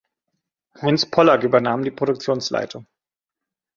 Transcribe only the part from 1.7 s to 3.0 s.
die Produktionsleitung.